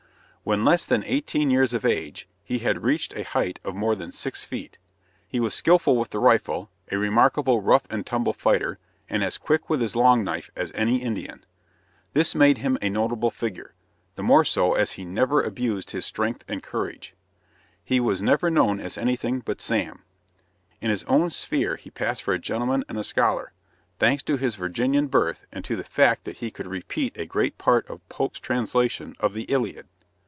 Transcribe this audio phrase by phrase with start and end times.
[0.43, 4.11] When less than eighteen years of age he had reached a height of more than
[4.11, 4.79] six feet.
[5.27, 9.69] He was skilful with the rifle, a remarkable rough and tumble fighter, and as quick
[9.69, 11.45] with his long knife as any Indian.
[12.13, 13.75] This made him a notable figure
[14.15, 17.13] the more so as he never abused his strength and courage.
[17.83, 20.01] He was never known as anything but "Sam."
[20.81, 23.51] In his own sphere he passed for a gentleman and a scholar,
[23.99, 27.59] thanks to his Virginian birth and to the fact that he could repeat a great
[27.59, 29.85] part of Pope's translation of the "Iliad."